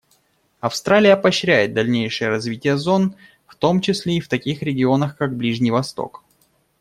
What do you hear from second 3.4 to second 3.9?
в том